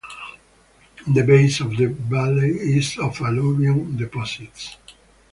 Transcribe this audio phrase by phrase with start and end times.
[1.13, 4.77] The base of the valley is of alluvium deposits.